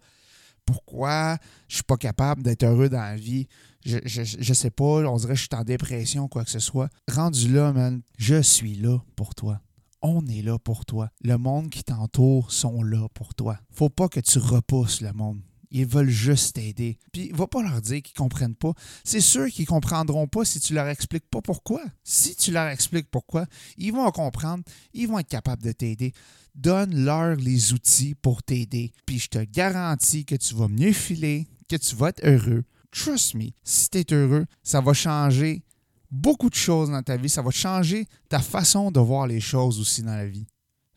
pourquoi 0.66 1.38
je 1.68 1.76
suis 1.76 1.84
pas 1.84 1.98
capable 1.98 2.44
d'être 2.44 2.64
heureux 2.64 2.90
dans 2.90 3.02
la 3.02 3.16
vie. 3.16 3.48
Je, 3.86 3.98
je, 4.06 4.54
sais 4.54 4.70
pas, 4.70 4.84
on 4.84 5.18
dirait 5.18 5.34
que 5.34 5.40
je 5.40 5.48
suis 5.48 5.60
en 5.60 5.64
dépression, 5.64 6.28
quoi 6.28 6.44
que 6.44 6.52
ce 6.52 6.60
soit. 6.60 6.90
Rendu 7.10 7.52
là, 7.52 7.74
man, 7.74 8.02
je 8.18 8.42
suis 8.42 8.76
là 8.76 9.00
pour 9.16 9.36
toi 9.36 9.62
on 10.02 10.26
est 10.28 10.42
là 10.42 10.58
pour 10.58 10.86
toi. 10.86 11.10
Le 11.22 11.38
monde 11.38 11.70
qui 11.70 11.84
t'entoure 11.84 12.52
sont 12.52 12.82
là 12.84 13.08
pour 13.14 13.36
toi. 13.36 13.60
Faut 13.70 13.90
pas 13.90 14.08
que 14.08 14.20
tu 14.20 14.40
repousses 14.40 15.02
le 15.02 15.12
monde. 15.12 15.42
Ils 15.72 15.86
veulent 15.86 16.10
juste 16.10 16.56
t'aider. 16.56 16.98
Puis, 17.12 17.32
va 17.34 17.48
pas 17.48 17.62
leur 17.62 17.82
dire 17.82 18.02
qu'ils 18.02 18.16
comprennent 18.16 18.56
pas. 18.56 18.74
C'est 19.04 19.22
sûr 19.22 19.48
qu'ils 19.48 19.68
comprendront 19.68 20.28
pas 20.28 20.46
si 20.46 20.60
tu 20.60 20.74
leur 20.74 20.88
expliques 20.88 21.30
pas 21.30 21.42
pourquoi. 21.42 21.82
Si 22.04 22.36
tu 22.36 22.52
leur 22.52 22.68
expliques 22.68 23.10
pourquoi, 23.12 23.46
ils 23.78 23.94
vont 23.94 24.10
comprendre, 24.12 24.64
ils 24.94 25.08
vont 25.08 25.20
être 25.20 25.30
capables 25.30 25.64
de 25.64 25.72
t'aider. 25.72 26.14
Donne-leur 26.56 27.36
les 27.36 27.74
outils 27.74 28.16
pour 28.16 28.42
t'aider. 28.42 28.92
Puis, 29.06 29.20
je 29.20 29.30
te 29.30 29.44
garantis 29.44 30.26
que 30.26 30.36
tu 30.36 30.56
vas 30.56 30.68
mieux 30.68 30.94
filer, 30.94 31.48
que 31.68 31.76
tu 31.76 31.96
vas 31.96 32.10
être 32.10 32.26
heureux. 32.26 32.64
Trust 32.92 33.36
me, 33.36 33.50
si 33.64 33.90
tu 33.90 34.00
es 34.00 34.14
heureux, 34.14 34.46
ça 34.64 34.82
va 34.82 34.94
changer 34.94 35.64
beaucoup 36.10 36.50
de 36.50 36.56
choses 36.56 36.90
dans 36.90 37.04
ta 37.04 37.18
vie. 37.18 37.30
Ça 37.30 37.42
va 37.42 37.52
changer 37.52 38.08
ta 38.28 38.40
façon 38.40 38.92
de 38.92 39.00
voir 39.00 39.28
les 39.28 39.40
choses 39.40 39.80
aussi 39.80 40.02
dans 40.02 40.16
la 40.16 40.26
vie. 40.26 40.48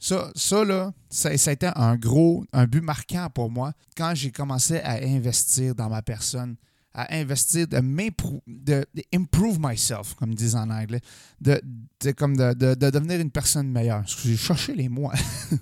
Ça, 0.02 0.32
ça 0.34 0.64
là, 0.64 0.92
ça, 1.10 1.28
a 1.28 1.52
été 1.52 1.70
un 1.76 1.94
gros, 1.94 2.44
un 2.52 2.66
but 2.66 2.80
marquant 2.80 3.28
pour 3.32 3.48
moi 3.48 3.72
quand 3.96 4.16
j'ai 4.16 4.32
commencé 4.32 4.80
à 4.80 4.94
investir 4.94 5.76
dans 5.76 5.88
ma 5.88 6.02
personne, 6.02 6.56
à 6.92 7.14
investir, 7.14 7.68
de 7.68 7.78
de, 8.48 8.84
improve 9.14 9.60
myself, 9.60 10.14
comme 10.14 10.32
ils 10.32 10.36
disent 10.36 10.56
en 10.56 10.70
anglais, 10.70 11.00
de, 11.40 11.62
comme 12.16 12.36
de, 12.36 12.52
devenir 12.74 13.20
une 13.20 13.30
personne 13.30 13.70
meilleure. 13.70 14.02
J'ai 14.24 14.36
cherché 14.36 14.74
les 14.74 14.88
mots, 14.88 15.08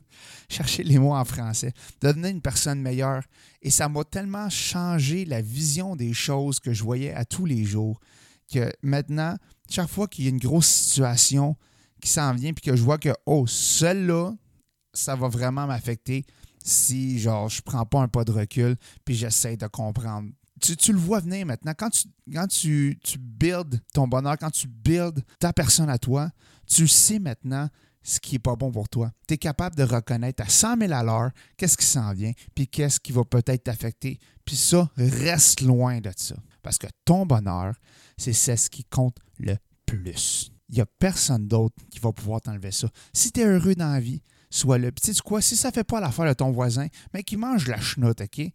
chercher 0.48 0.84
les 0.84 0.98
mots 0.98 1.14
en 1.14 1.26
français, 1.26 1.74
de 2.00 2.08
devenir 2.08 2.30
une 2.30 2.40
personne 2.40 2.80
meilleure. 2.80 3.22
Et 3.60 3.68
ça 3.68 3.90
m'a 3.90 4.04
tellement 4.04 4.48
changé 4.48 5.26
la 5.26 5.42
vision 5.42 5.96
des 5.96 6.14
choses 6.14 6.60
que 6.60 6.72
je 6.72 6.82
voyais 6.82 7.12
à 7.12 7.26
tous 7.26 7.44
les 7.44 7.62
jours 7.64 8.00
que 8.50 8.72
maintenant, 8.82 9.36
chaque 9.68 9.90
fois 9.90 10.08
qu'il 10.08 10.24
y 10.24 10.28
a 10.28 10.30
une 10.30 10.38
grosse 10.38 10.66
situation 10.66 11.58
qui 12.00 12.10
s'en 12.10 12.34
vient, 12.34 12.52
puis 12.52 12.62
que 12.62 12.76
je 12.76 12.82
vois 12.82 12.98
que, 12.98 13.10
oh, 13.26 13.46
celle-là, 13.46 14.32
ça 14.92 15.14
va 15.14 15.28
vraiment 15.28 15.66
m'affecter 15.66 16.24
si, 16.62 17.18
genre, 17.18 17.48
je 17.48 17.62
prends 17.62 17.86
pas 17.86 18.00
un 18.00 18.08
pas 18.08 18.24
de 18.24 18.32
recul, 18.32 18.76
puis 19.04 19.14
j'essaie 19.14 19.56
de 19.56 19.66
comprendre. 19.66 20.30
Tu, 20.60 20.92
le 20.92 20.98
vois 20.98 21.20
venir 21.20 21.46
maintenant. 21.46 21.72
Quand 21.76 21.88
tu, 21.88 22.08
quand 22.32 22.46
tu, 22.46 22.98
tu 23.02 23.18
builds 23.18 23.80
ton 23.94 24.06
bonheur, 24.06 24.36
quand 24.38 24.50
tu 24.50 24.68
builds 24.68 25.22
ta 25.38 25.54
personne 25.54 25.88
à 25.88 25.96
toi, 25.96 26.30
tu 26.66 26.86
sais 26.86 27.18
maintenant 27.18 27.68
ce 28.02 28.20
qui 28.20 28.34
n'est 28.34 28.40
pas 28.40 28.56
bon 28.56 28.70
pour 28.70 28.88
toi. 28.88 29.10
Tu 29.26 29.34
es 29.34 29.38
capable 29.38 29.76
de 29.76 29.82
reconnaître 29.84 30.42
à 30.42 30.48
100 30.48 30.78
000 30.78 30.92
à 30.92 31.02
l'heure 31.02 31.30
qu'est-ce 31.56 31.78
qui 31.78 31.86
s'en 31.86 32.12
vient, 32.12 32.32
puis 32.54 32.68
qu'est-ce 32.68 33.00
qui 33.00 33.12
va 33.12 33.24
peut-être 33.24 33.64
t'affecter. 33.64 34.18
Puis 34.44 34.56
ça, 34.56 34.90
reste 34.96 35.62
loin 35.62 36.00
de 36.00 36.10
ça. 36.14 36.36
Parce 36.62 36.76
que 36.76 36.86
ton 37.04 37.24
bonheur, 37.24 37.74
c'est 38.18 38.32
ce 38.32 38.68
qui 38.68 38.84
compte 38.84 39.16
le 39.38 39.56
plus. 39.86 40.52
Il 40.70 40.76
n'y 40.76 40.80
a 40.80 40.86
personne 40.86 41.48
d'autre 41.48 41.74
qui 41.90 41.98
va 41.98 42.12
pouvoir 42.12 42.40
t'enlever 42.40 42.70
ça. 42.70 42.88
Si 43.12 43.32
tu 43.32 43.40
es 43.40 43.44
heureux 43.44 43.74
dans 43.74 43.92
la 43.92 44.00
vie, 44.00 44.22
sois 44.50 44.78
le. 44.78 44.92
Puis 44.92 45.12
tu 45.12 45.22
quoi, 45.22 45.40
si 45.40 45.56
ça 45.56 45.68
ne 45.68 45.72
fait 45.74 45.84
pas 45.84 46.00
l'affaire 46.00 46.26
de 46.26 46.32
ton 46.32 46.50
voisin, 46.50 46.86
mais 47.12 47.22
qui 47.22 47.36
mange 47.36 47.66
la 47.66 47.80
chenoute, 47.80 48.20
OK? 48.20 48.52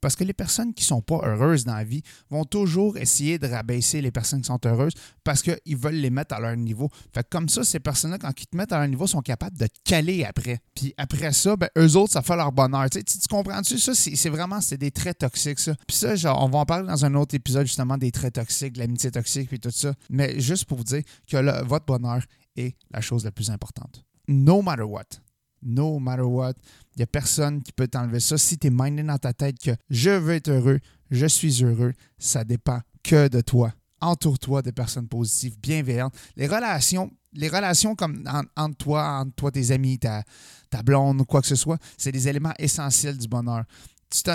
Parce 0.00 0.16
que 0.16 0.24
les 0.24 0.32
personnes 0.32 0.74
qui 0.74 0.84
ne 0.84 0.86
sont 0.86 1.02
pas 1.02 1.20
heureuses 1.24 1.64
dans 1.64 1.74
la 1.74 1.84
vie 1.84 2.02
vont 2.30 2.44
toujours 2.44 2.96
essayer 2.96 3.38
de 3.38 3.46
rabaisser 3.46 4.00
les 4.00 4.10
personnes 4.10 4.40
qui 4.40 4.46
sont 4.46 4.60
heureuses 4.64 4.92
parce 5.24 5.42
qu'ils 5.42 5.76
veulent 5.76 5.94
les 5.94 6.10
mettre 6.10 6.34
à 6.34 6.40
leur 6.40 6.56
niveau. 6.56 6.88
Fait 7.12 7.26
comme 7.28 7.48
ça, 7.48 7.64
ces 7.64 7.80
personnes-là, 7.80 8.18
quand 8.18 8.32
ils 8.40 8.46
te 8.46 8.56
mettent 8.56 8.72
à 8.72 8.78
leur 8.78 8.88
niveau, 8.88 9.06
sont 9.06 9.22
capables 9.22 9.56
de 9.58 9.66
te 9.66 9.78
caler 9.84 10.24
après. 10.24 10.60
Puis 10.74 10.94
après 10.96 11.32
ça, 11.32 11.56
ben, 11.56 11.68
eux 11.76 11.96
autres, 11.96 12.12
ça 12.12 12.22
fait 12.22 12.36
leur 12.36 12.52
bonheur. 12.52 12.88
Tu, 12.90 13.02
tu, 13.02 13.18
comprends-tu? 13.28 13.78
Ça, 13.78 13.94
c'est 13.94 14.30
vraiment 14.30 14.60
c'est 14.60 14.78
des 14.78 14.90
traits 14.90 15.18
toxiques, 15.18 15.58
ça. 15.58 15.74
Puis 15.86 15.96
ça, 15.96 16.14
genre, 16.14 16.42
on 16.44 16.48
va 16.48 16.60
en 16.60 16.66
parler 16.66 16.86
dans 16.86 17.04
un 17.04 17.14
autre 17.14 17.34
épisode, 17.34 17.66
justement, 17.66 17.98
des 17.98 18.10
traits 18.10 18.34
toxiques, 18.34 18.74
de 18.74 18.78
l'amitié 18.78 19.10
toxique, 19.10 19.48
puis 19.48 19.60
tout 19.60 19.70
ça. 19.70 19.94
Mais 20.10 20.38
juste 20.40 20.64
pour 20.66 20.78
vous 20.78 20.84
dire 20.84 21.02
que 21.26 21.64
votre 21.64 21.86
bonheur 21.86 22.22
est 22.56 22.76
la 22.90 23.00
chose 23.00 23.24
la 23.24 23.30
plus 23.30 23.50
importante. 23.50 24.04
No 24.28 24.62
matter 24.62 24.82
what. 24.82 25.20
No 25.62 25.98
matter 25.98 26.22
what. 26.22 26.54
Il 26.94 26.98
n'y 26.98 27.02
a 27.02 27.06
personne 27.06 27.62
qui 27.62 27.72
peut 27.72 27.88
t'enlever 27.88 28.20
ça. 28.20 28.38
Si 28.38 28.58
tu 28.58 28.68
es 28.68 28.70
mindé 28.70 29.02
dans 29.02 29.18
ta 29.18 29.32
tête 29.32 29.58
que 29.58 29.72
je 29.90 30.10
veux 30.10 30.34
être 30.34 30.48
heureux, 30.50 30.80
je 31.10 31.26
suis 31.26 31.64
heureux, 31.64 31.92
ça 32.18 32.44
dépend 32.44 32.80
que 33.02 33.28
de 33.28 33.40
toi. 33.40 33.72
Entoure-toi 34.00 34.62
de 34.62 34.70
personnes 34.70 35.08
positives, 35.08 35.58
bienveillantes. 35.60 36.14
Les 36.36 36.46
relations, 36.46 37.10
les 37.32 37.48
relations 37.48 37.94
comme 37.96 38.24
entre 38.56 38.76
toi, 38.76 39.20
entre 39.20 39.34
toi, 39.34 39.50
tes 39.50 39.72
amis, 39.72 39.98
ta, 39.98 40.22
ta 40.70 40.82
blonde, 40.82 41.26
quoi 41.26 41.40
que 41.40 41.48
ce 41.48 41.56
soit, 41.56 41.78
c'est 41.96 42.12
des 42.12 42.28
éléments 42.28 42.54
essentiels 42.58 43.18
du 43.18 43.26
bonheur 43.26 43.64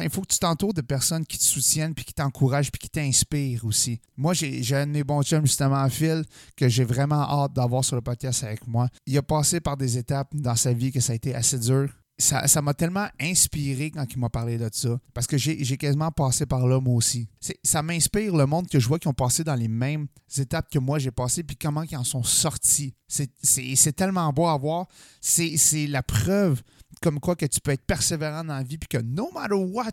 il 0.01 0.09
faut 0.09 0.21
que 0.21 0.27
tu 0.27 0.39
t'entoures 0.39 0.73
de 0.73 0.81
personnes 0.81 1.25
qui 1.25 1.37
te 1.37 1.43
soutiennent, 1.43 1.93
puis 1.93 2.05
qui 2.05 2.13
t'encouragent, 2.13 2.71
puis 2.71 2.79
qui 2.79 2.89
t'inspirent 2.89 3.65
aussi. 3.65 3.99
Moi, 4.17 4.33
j'ai 4.33 4.75
un 4.75 4.85
de 4.87 4.91
mes 4.91 5.03
bons 5.03 5.23
chums, 5.23 5.45
justement, 5.45 5.87
Phil, 5.89 6.23
que 6.55 6.69
j'ai 6.69 6.83
vraiment 6.83 7.21
hâte 7.21 7.53
d'avoir 7.53 7.83
sur 7.83 7.95
le 7.95 8.01
podcast 8.01 8.43
avec 8.43 8.67
moi. 8.67 8.87
Il 9.05 9.17
a 9.17 9.23
passé 9.23 9.59
par 9.59 9.77
des 9.77 9.97
étapes 9.97 10.29
dans 10.33 10.55
sa 10.55 10.73
vie 10.73 10.91
que 10.91 10.99
ça 10.99 11.13
a 11.13 11.15
été 11.15 11.33
assez 11.33 11.57
dur. 11.57 11.89
Ça 12.19 12.61
m'a 12.61 12.75
tellement 12.75 13.07
inspiré 13.19 13.89
quand 13.89 14.05
il 14.09 14.19
m'a 14.19 14.29
parlé 14.29 14.59
de 14.59 14.69
ça, 14.71 14.99
parce 15.15 15.25
que 15.25 15.35
j'ai 15.37 15.77
quasiment 15.77 16.11
passé 16.11 16.45
par 16.45 16.67
là, 16.67 16.79
moi 16.79 16.93
aussi. 16.93 17.27
Ça 17.63 17.81
m'inspire 17.81 18.35
le 18.35 18.45
monde 18.45 18.67
que 18.69 18.79
je 18.79 18.87
vois 18.87 18.99
qui 18.99 19.07
ont 19.07 19.13
passé 19.13 19.43
dans 19.43 19.55
les 19.55 19.67
mêmes 19.67 20.05
étapes 20.37 20.69
que 20.69 20.77
moi 20.77 20.99
j'ai 20.99 21.09
passé, 21.09 21.41
puis 21.43 21.57
comment 21.57 21.81
ils 21.81 21.97
en 21.97 22.03
sont 22.03 22.21
sortis. 22.21 22.93
C'est 23.07 23.95
tellement 23.95 24.31
beau 24.31 24.45
à 24.45 24.55
voir. 24.57 24.85
C'est 25.21 25.87
la 25.87 26.03
preuve 26.03 26.61
comme 27.01 27.19
quoi 27.19 27.35
que 27.35 27.45
tu 27.45 27.59
peux 27.59 27.71
être 27.71 27.85
persévérant 27.85 28.43
dans 28.43 28.55
la 28.55 28.63
vie, 28.63 28.77
puis 28.77 28.87
que 28.87 29.03
no 29.03 29.31
matter 29.31 29.55
what, 29.55 29.91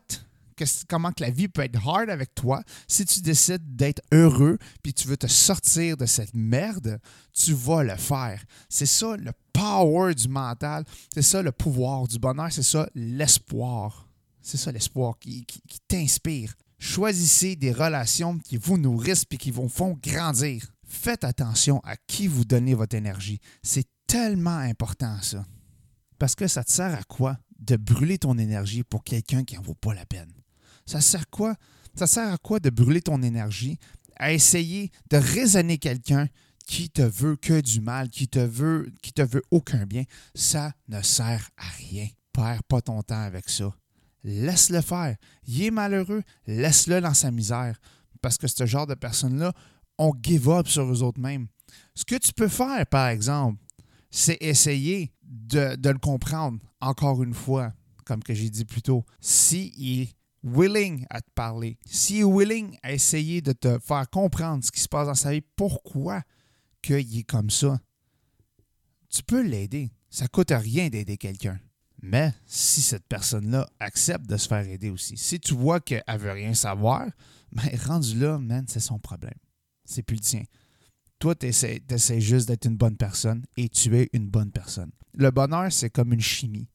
comment 0.89 1.13
que 1.13 1.23
la 1.23 1.31
vie 1.31 1.49
peut 1.49 1.63
être 1.63 1.87
hard 1.87 2.11
avec 2.11 2.35
toi, 2.35 2.63
si 2.87 3.05
tu 3.05 3.21
décides 3.21 3.77
d'être 3.77 4.03
heureux, 4.13 4.59
puis 4.83 4.93
tu 4.93 5.09
veux 5.09 5.17
te 5.17 5.27
sortir 5.27 5.97
de 5.97 6.07
cette 6.07 6.35
merde, 6.35 7.01
tu 7.33 7.53
vas 7.53 7.83
le 7.83 7.97
faire. 7.97 8.43
C'est 8.69 8.87
ça 8.87 9.17
le 9.17 9.33
power 9.53 10.15
du 10.15 10.29
mental, 10.29 10.85
c'est 11.15 11.23
ça 11.23 11.43
le 11.43 11.53
pouvoir 11.53 12.07
du 12.07 12.19
bonheur, 12.19 12.53
c'est 12.53 12.63
ça 12.63 12.89
l'espoir. 12.95 14.07
C'est 14.43 14.57
ça 14.57 14.73
l'espoir 14.73 15.19
qui, 15.19 15.45
qui, 15.45 15.81
t'inspire. 15.87 16.55
Choisissez 16.79 17.57
des 17.57 17.73
relations 17.73 18.39
qui 18.39 18.57
vous 18.57 18.79
nourrissent 18.79 19.27
et 19.31 19.37
qui 19.37 19.51
vous 19.51 19.69
font 19.69 19.99
grandir. 20.03 20.73
Faites 20.83 21.25
attention 21.25 21.81
à 21.85 21.97
qui 21.97 22.27
vous 22.27 22.45
donnez 22.45 22.75
votre 22.75 22.97
énergie. 22.97 23.39
C'est 23.63 23.87
tellement 24.07 24.57
important 24.57 25.17
ça. 25.21 25.45
Parce 26.21 26.35
que 26.35 26.47
ça 26.47 26.63
te 26.63 26.71
sert 26.71 26.95
à 26.95 27.03
quoi 27.05 27.39
de 27.59 27.77
brûler 27.77 28.19
ton 28.19 28.37
énergie 28.37 28.85
pour 28.85 29.03
quelqu'un 29.03 29.43
qui 29.43 29.57
n'en 29.57 29.63
vaut 29.63 29.75
pas 29.75 29.95
la 29.95 30.05
peine? 30.05 30.31
Ça 30.85 31.01
sert 31.01 31.23
à 31.23 31.25
quoi? 31.25 31.57
Ça 31.95 32.07
sert 32.07 32.31
à 32.31 32.37
quoi 32.37 32.61
de 32.61 32.69
brûler 32.69 33.01
ton 33.01 33.23
énergie 33.23 33.79
à 34.17 34.31
essayer 34.35 34.91
de 35.09 35.17
raisonner 35.17 35.79
quelqu'un 35.79 36.29
qui 36.67 36.91
te 36.91 37.01
veut 37.01 37.37
que 37.37 37.63
du 37.63 37.81
mal, 37.81 38.11
qui 38.11 38.29
te 38.29 38.39
veut, 38.39 38.93
qui 39.03 39.15
te 39.15 39.23
veut 39.23 39.43
aucun 39.51 39.87
bien? 39.87 40.05
Ça 40.35 40.75
ne 40.89 41.01
sert 41.01 41.49
à 41.57 41.69
rien. 41.79 42.07
Perds 42.35 42.65
pas 42.65 42.83
ton 42.83 43.03
temps 43.03 43.23
avec 43.23 43.49
ça. 43.49 43.75
Laisse-le 44.23 44.83
faire. 44.83 45.17
Il 45.47 45.63
est 45.63 45.71
malheureux, 45.71 46.23
laisse-le 46.47 47.01
dans 47.01 47.15
sa 47.15 47.31
misère. 47.31 47.81
Parce 48.21 48.37
que 48.37 48.47
ce 48.47 48.67
genre 48.67 48.87
de 48.87 48.95
personnes-là, 48.95 49.55
on 49.97 50.13
give 50.23 50.51
up 50.51 50.69
sur 50.69 50.85
eux 50.85 51.03
autres 51.03 51.21
mêmes. 51.21 51.49
Ce 51.95 52.05
que 52.05 52.17
tu 52.17 52.35
peux 52.35 52.49
faire, 52.49 52.87
par 52.89 53.09
exemple, 53.09 53.59
c'est 54.11 54.37
essayer 54.43 55.13
de, 55.31 55.89
le 55.89 55.99
comprendre 55.99 56.59
encore 56.81 57.23
une 57.23 57.35
fois, 57.35 57.73
comme 58.05 58.23
que 58.23 58.35
j'ai 58.35 58.51
dit 58.51 58.65
plus 58.65 58.83
tôt. 58.83 59.05
S'il 59.21 60.01
est 60.01 60.15
willing 60.43 61.07
à 61.09 61.21
te 61.21 61.31
parler, 61.35 61.79
s'il 61.87 62.19
est 62.19 62.25
willing 62.25 62.77
à 62.83 62.93
essayer 62.93 63.41
de 63.41 63.53
te 63.53 63.79
faire 63.79 64.09
comprendre 64.11 64.65
ce 64.65 64.71
qui 64.71 64.81
se 64.81 64.89
passe 64.89 65.07
dans 65.07 65.15
sa 65.15 65.33
vie, 65.33 65.43
pourquoi 65.57 66.23
qu'il 66.83 67.19
est 67.19 67.23
comme 67.25 67.51
ça, 67.51 67.79
tu 69.09 69.23
peux 69.23 69.43
l'aider. 69.43 69.91
Ça 70.09 70.25
ne 70.25 70.29
coûte 70.29 70.51
rien 70.51 70.89
d'aider 70.89 71.17
quelqu'un. 71.17 71.59
Mais 72.03 72.33
si 72.47 72.81
cette 72.81 73.07
personne-là 73.07 73.69
accepte 73.79 74.27
de 74.27 74.37
se 74.37 74.49
faire 74.49 74.67
aider 74.67 74.91
aussi, 74.91 75.17
si 75.17 75.39
tu 75.39 75.55
vois 75.55 75.81
qu'elle 75.81 76.03
ne 76.09 76.17
veut 76.17 76.33
rien 76.33 76.55
savoir, 76.55 77.07
ben, 77.53 77.69
rendu 77.85 78.19
là, 78.19 78.39
man, 78.39 78.65
c'est 78.67 78.81
son 78.81 78.99
problème. 78.99 79.39
C'est 79.85 80.03
plus 80.03 80.17
le 80.17 80.23
tien. 80.23 80.43
Toi, 81.21 81.35
tu 81.35 81.47
essaies, 81.47 82.21
juste 82.21 82.49
d'être 82.49 82.65
une 82.65 82.77
bonne 82.77 82.97
personne 82.97 83.45
et 83.59 83.69
tu 83.69 83.97
es 83.97 84.09
une 84.15 84.29
bonne 84.29 84.51
personne. 84.51 84.91
Le 85.15 85.31
bonheur, 85.31 85.71
c'est 85.71 85.91
comme 85.91 86.15
une 86.15 86.21
chimie. 86.21 86.67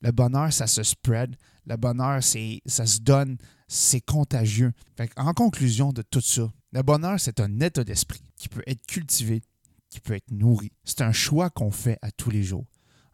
Le 0.00 0.12
bonheur, 0.12 0.52
ça 0.52 0.68
se 0.68 0.84
spread. 0.84 1.34
Le 1.66 1.76
bonheur, 1.76 2.22
ça 2.22 2.86
se 2.86 3.00
donne. 3.00 3.36
C'est 3.66 4.00
contagieux. 4.00 4.72
en 5.16 5.34
conclusion 5.34 5.92
de 5.92 6.02
tout 6.02 6.20
ça, 6.20 6.50
le 6.72 6.82
bonheur, 6.82 7.18
c'est 7.18 7.40
un 7.40 7.60
état 7.60 7.82
d'esprit 7.82 8.22
qui 8.36 8.48
peut 8.48 8.62
être 8.66 8.86
cultivé, 8.86 9.42
qui 9.90 10.00
peut 10.00 10.14
être 10.14 10.30
nourri. 10.30 10.70
C'est 10.84 11.02
un 11.02 11.12
choix 11.12 11.50
qu'on 11.50 11.72
fait 11.72 11.98
à 12.00 12.12
tous 12.12 12.30
les 12.30 12.44
jours. 12.44 12.66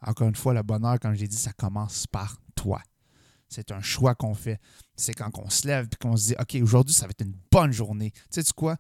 Encore 0.03 0.29
une 0.29 0.37
fois, 0.37 0.53
le 0.53 0.63
bonheur, 0.63 1.01
comme 1.01 1.15
j'ai 1.15 1.27
dit, 1.27 1.37
ça 1.37 1.53
commence 1.55 2.07
par 2.07 2.37
toi. 2.55 2.83
C'est 3.49 3.73
un 3.73 3.81
choix 3.81 4.15
qu'on 4.15 4.35
fait. 4.35 4.61
C'est 4.97 5.15
quand 5.15 5.31
on 5.39 5.49
se 5.49 5.67
lève 5.67 5.89
et 5.91 5.97
qu'on 5.97 6.17
se 6.17 6.27
dit 6.27 6.35
OK, 6.39 6.59
aujourd'hui, 6.63 6.95
ça 6.95 7.07
va 7.07 7.11
être 7.11 7.25
une 7.25 7.37
bonne 7.51 7.73
journée. 7.73 8.11
Tu 8.31 8.43
sais 8.43 8.53
quoi? 8.55 8.77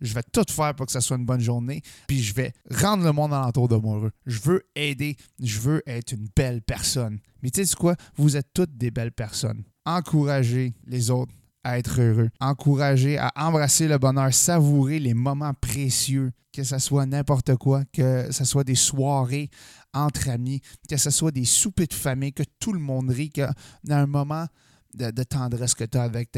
Je 0.00 0.14
vais 0.14 0.22
tout 0.32 0.44
faire 0.50 0.74
pour 0.74 0.86
que 0.86 0.92
ça 0.92 1.00
soit 1.00 1.16
une 1.16 1.24
bonne 1.24 1.40
journée, 1.40 1.82
puis 2.06 2.22
je 2.22 2.34
vais 2.34 2.52
rendre 2.70 3.04
le 3.04 3.12
monde 3.12 3.32
alentour 3.32 3.68
de 3.68 3.76
moi 3.76 3.96
heureux. 3.96 4.12
Je 4.26 4.40
veux 4.40 4.62
aider, 4.74 5.16
je 5.40 5.58
veux 5.58 5.82
être 5.86 6.12
une 6.12 6.28
belle 6.36 6.62
personne. 6.62 7.18
Mais 7.42 7.50
tu 7.50 7.64
sais 7.64 7.74
quoi? 7.74 7.96
Vous 8.16 8.36
êtes 8.36 8.48
toutes 8.52 8.76
des 8.76 8.90
belles 8.90 9.12
personnes. 9.12 9.64
Encouragez 9.84 10.74
les 10.86 11.10
autres 11.10 11.32
à 11.64 11.78
être 11.78 12.00
heureux. 12.00 12.30
Encouragez 12.40 13.18
à 13.18 13.32
embrasser 13.36 13.88
le 13.88 13.98
bonheur, 13.98 14.32
savourer 14.32 14.98
les 14.98 15.14
moments 15.14 15.54
précieux, 15.54 16.32
que 16.52 16.62
ce 16.62 16.78
soit 16.78 17.06
n'importe 17.06 17.56
quoi, 17.56 17.84
que 17.92 18.30
ce 18.30 18.44
soit 18.44 18.64
des 18.64 18.74
soirées 18.74 19.50
entre 19.92 20.28
amis, 20.28 20.60
que 20.88 20.96
ce 20.96 21.10
soit 21.10 21.32
des 21.32 21.44
soupers 21.44 21.88
de 21.88 21.94
famille, 21.94 22.32
que 22.32 22.44
tout 22.60 22.72
le 22.72 22.78
monde 22.78 23.10
rit, 23.10 23.32
y 23.34 23.42
a 23.42 23.52
un 23.88 24.06
moment 24.06 24.46
de, 24.94 25.10
tendresse 25.24 25.74
que 25.74 25.84
tu 25.84 25.98
as 25.98 26.02
avec 26.02 26.32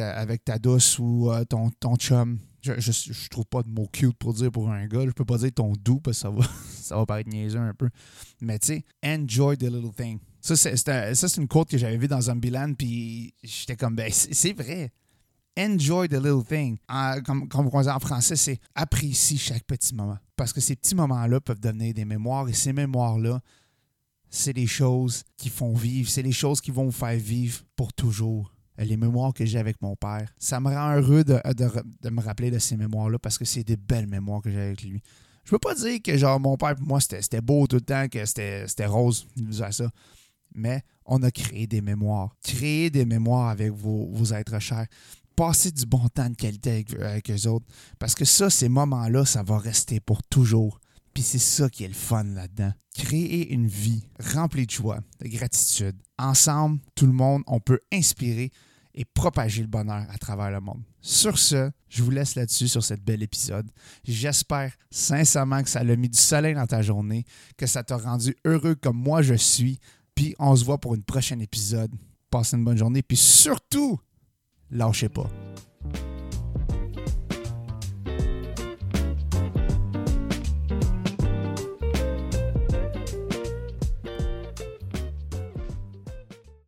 ta, 0.44 0.58
douce 0.58 0.98
ou 0.98 1.30
euh, 1.30 1.44
ton 1.44 1.96
chum 1.96 2.38
je, 2.62 2.72
je, 2.78 3.28
trouve 3.28 3.46
pas 3.46 3.62
de 3.62 3.68
mot 3.68 3.86
cute 3.92 4.16
pour 4.16 4.34
dire 4.34 4.50
pour 4.50 4.70
un 4.70 4.86
gars. 4.86 5.04
Je 5.06 5.12
peux 5.12 5.24
pas 5.24 5.38
dire 5.38 5.52
ton 5.54 5.72
doux 5.72 6.00
parce 6.00 6.18
que 6.18 6.22
ça 6.22 6.30
va, 6.30 6.44
ça 6.70 6.96
va 6.96 7.06
paraître 7.06 7.30
niaiseux 7.30 7.58
un 7.58 7.74
peu. 7.74 7.88
Mais 8.40 8.58
tu 8.58 8.68
sais, 8.68 8.84
enjoy 9.04 9.56
the 9.56 9.64
little 9.64 9.92
thing. 9.96 10.18
Ça, 10.40 10.56
c'est 10.56 11.36
une 11.36 11.48
quote 11.48 11.68
que 11.68 11.78
j'avais 11.78 11.96
vue 11.96 12.08
dans 12.08 12.20
Zombieland, 12.20 12.72
puis 12.74 13.34
j'étais 13.42 13.76
comme, 13.76 13.96
ben, 13.96 14.10
c'est 14.12 14.52
vrai. 14.52 14.92
Enjoy 15.58 16.08
the 16.08 16.14
little 16.14 16.44
thing. 16.44 16.78
comme, 17.24 17.48
comme 17.48 17.68
on 17.72 17.82
dit 17.82 17.88
en 17.88 17.98
français, 17.98 18.36
c'est 18.36 18.60
apprécie 18.74 19.38
chaque 19.38 19.64
petit 19.64 19.94
moment. 19.94 20.18
Parce 20.36 20.52
que 20.52 20.60
ces 20.60 20.76
petits 20.76 20.94
moments-là 20.94 21.40
peuvent 21.40 21.60
devenir 21.60 21.92
des 21.92 22.04
mémoires, 22.04 22.48
et 22.48 22.52
ces 22.52 22.72
mémoires-là, 22.72 23.40
c'est 24.30 24.52
des 24.52 24.66
choses 24.66 25.24
qui 25.36 25.48
font 25.48 25.74
vivre, 25.74 26.08
c'est 26.08 26.22
les 26.22 26.32
choses 26.32 26.60
qui 26.60 26.70
vont 26.70 26.84
vous 26.84 26.92
faire 26.92 27.18
vivre 27.18 27.62
pour 27.74 27.92
toujours 27.92 28.52
les 28.84 28.96
mémoires 28.96 29.34
que 29.34 29.44
j'ai 29.44 29.58
avec 29.58 29.80
mon 29.82 29.96
père. 29.96 30.32
Ça 30.38 30.60
me 30.60 30.68
rend 30.68 30.96
heureux 30.96 31.24
de, 31.24 31.40
me 32.10 32.20
rappeler 32.20 32.50
de 32.50 32.58
ces 32.58 32.76
mémoires-là 32.76 33.18
parce 33.18 33.38
que 33.38 33.44
c'est 33.44 33.64
des 33.64 33.76
belles 33.76 34.06
mémoires 34.06 34.40
que 34.40 34.50
j'ai 34.50 34.60
avec 34.60 34.82
lui. 34.82 35.02
Je 35.44 35.50
veux 35.50 35.58
pas 35.58 35.74
dire 35.74 36.00
que 36.02 36.16
genre 36.16 36.38
mon 36.38 36.56
père 36.56 36.76
pour 36.76 36.86
moi 36.86 37.00
c'était 37.00 37.40
beau 37.40 37.66
tout 37.66 37.76
le 37.76 37.82
temps, 37.82 38.06
que 38.08 38.24
c'était 38.24 38.86
rose, 38.86 39.26
ça. 39.50 39.90
Mais 40.54 40.82
on 41.04 41.22
a 41.22 41.30
créé 41.30 41.66
des 41.66 41.80
mémoires. 41.80 42.34
Créer 42.42 42.90
des 42.90 43.04
mémoires 43.04 43.48
avec 43.48 43.72
vos, 43.72 44.32
êtres 44.32 44.58
chers. 44.60 44.86
passer 45.36 45.70
du 45.70 45.86
bon 45.86 46.08
temps 46.08 46.28
de 46.28 46.34
qualité 46.34 46.70
avec, 46.70 46.94
avec 46.94 47.30
eux 47.30 47.48
autres. 47.48 47.66
Parce 47.98 48.14
que 48.14 48.24
ça, 48.24 48.50
ces 48.50 48.68
moments-là, 48.68 49.24
ça 49.24 49.42
va 49.42 49.58
rester 49.58 50.00
pour 50.00 50.22
toujours. 50.22 50.80
Puis 51.14 51.22
c'est 51.22 51.38
ça 51.38 51.68
qui 51.68 51.84
est 51.84 51.88
le 51.88 51.94
fun 51.94 52.24
là-dedans. 52.24 52.72
Créer 52.94 53.52
une 53.52 53.66
vie 53.66 54.04
remplie 54.34 54.66
de 54.66 54.70
joie, 54.70 55.00
de 55.20 55.28
gratitude. 55.28 55.96
Ensemble, 56.18 56.80
tout 56.94 57.06
le 57.06 57.12
monde, 57.12 57.42
on 57.46 57.60
peut 57.60 57.80
inspirer 57.92 58.50
et 58.94 59.04
propager 59.04 59.62
le 59.62 59.68
bonheur 59.68 60.04
à 60.10 60.18
travers 60.18 60.50
le 60.50 60.60
monde. 60.60 60.82
Sur 61.00 61.38
ce, 61.38 61.70
je 61.88 62.02
vous 62.02 62.10
laisse 62.10 62.34
là-dessus 62.34 62.66
sur 62.66 62.82
cette 62.82 63.02
belle 63.02 63.22
épisode. 63.22 63.70
J'espère 64.04 64.72
sincèrement 64.90 65.62
que 65.62 65.70
ça 65.70 65.80
a 65.80 65.96
mis 65.96 66.08
du 66.08 66.18
soleil 66.18 66.54
dans 66.54 66.66
ta 66.66 66.82
journée, 66.82 67.24
que 67.56 67.66
ça 67.66 67.84
t'a 67.84 67.96
rendu 67.96 68.36
heureux 68.44 68.74
comme 68.74 68.96
moi 68.96 69.22
je 69.22 69.34
suis. 69.34 69.78
Puis 70.14 70.34
on 70.40 70.56
se 70.56 70.64
voit 70.64 70.78
pour 70.78 70.96
une 70.96 71.04
prochaine 71.04 71.40
épisode. 71.40 71.94
Passez 72.30 72.56
une 72.56 72.64
bonne 72.64 72.76
journée. 72.76 73.02
Puis 73.02 73.16
surtout, 73.16 74.00
lâchez 74.70 75.08
pas. 75.08 75.30